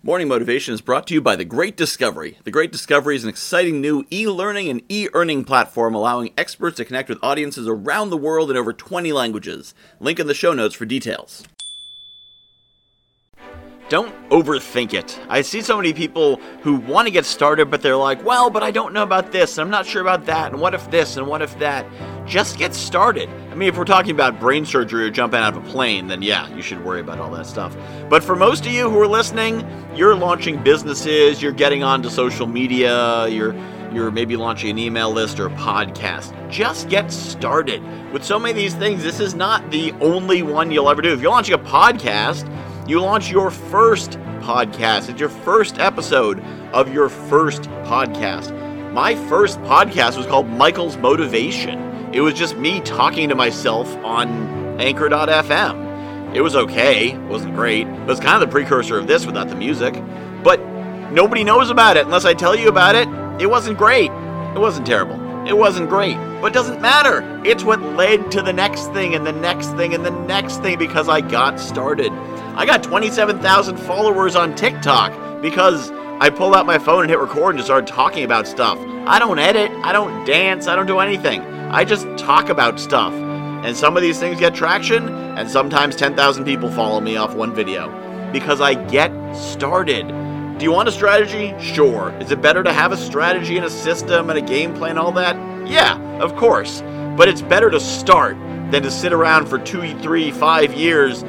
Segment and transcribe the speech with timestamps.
[0.00, 2.38] Morning Motivation is brought to you by The Great Discovery.
[2.44, 6.76] The Great Discovery is an exciting new e learning and e earning platform allowing experts
[6.76, 9.74] to connect with audiences around the world in over 20 languages.
[9.98, 11.42] Link in the show notes for details.
[13.88, 15.18] Don't overthink it.
[15.30, 18.62] I see so many people who want to get started, but they're like, well, but
[18.62, 21.16] I don't know about this, and I'm not sure about that, and what if this,
[21.16, 21.86] and what if that.
[22.26, 23.30] Just get started.
[23.50, 26.20] I mean, if we're talking about brain surgery or jumping out of a plane, then
[26.20, 27.74] yeah, you should worry about all that stuff.
[28.10, 32.46] But for most of you who are listening, you're launching businesses, you're getting onto social
[32.46, 33.54] media, you're
[33.90, 36.34] you're maybe launching an email list or a podcast.
[36.50, 37.82] Just get started.
[38.12, 41.10] With so many of these things, this is not the only one you'll ever do.
[41.10, 42.46] If you're launching a podcast,
[42.88, 45.10] you launch your first podcast.
[45.10, 46.40] It's your first episode
[46.72, 48.54] of your first podcast.
[48.92, 51.78] My first podcast was called Michael's Motivation.
[52.14, 56.34] It was just me talking to myself on Anchor.fm.
[56.34, 57.86] It was okay, it wasn't great.
[57.86, 59.94] It was kind of the precursor of this without the music.
[60.42, 60.58] But
[61.12, 63.06] nobody knows about it unless I tell you about it.
[63.38, 64.10] It wasn't great.
[64.54, 65.46] It wasn't terrible.
[65.46, 66.16] It wasn't great.
[66.40, 67.42] But it doesn't matter.
[67.44, 70.78] It's what led to the next thing and the next thing and the next thing
[70.78, 72.12] because I got started.
[72.58, 77.50] I got 27,000 followers on TikTok because I pulled out my phone and hit record
[77.50, 78.76] and just started talking about stuff.
[79.06, 81.40] I don't edit, I don't dance, I don't do anything.
[81.40, 83.12] I just talk about stuff.
[83.12, 87.54] And some of these things get traction, and sometimes 10,000 people follow me off one
[87.54, 87.92] video
[88.32, 90.08] because I get started.
[90.58, 91.54] Do you want a strategy?
[91.60, 92.12] Sure.
[92.18, 94.98] Is it better to have a strategy and a system and a game plan, and
[94.98, 95.36] all that?
[95.64, 96.82] Yeah, of course.
[97.16, 98.36] But it's better to start
[98.72, 101.22] than to sit around for two, three, five years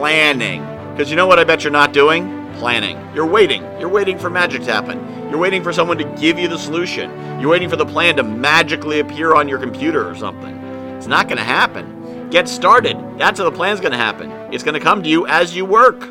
[0.00, 0.62] planning.
[0.92, 2.50] Because you know what I bet you're not doing?
[2.54, 2.98] Planning.
[3.14, 3.62] You're waiting.
[3.78, 4.98] You're waiting for magic to happen.
[5.28, 7.10] You're waiting for someone to give you the solution.
[7.38, 10.56] You're waiting for the plan to magically appear on your computer or something.
[10.96, 12.30] It's not going to happen.
[12.30, 12.96] Get started.
[13.18, 14.30] That's how the plan's going to happen.
[14.50, 16.10] It's going to come to you as you work.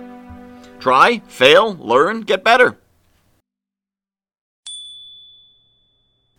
[0.80, 2.78] Try, fail, learn, get better.